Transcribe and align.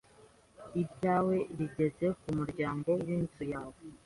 ibyawe 0.81 1.37
bigeze 1.57 2.05
ku 2.19 2.29
muryango 2.37 2.89
w’ 3.03 3.05
inzu 3.17 3.43
yawe. 3.53 3.79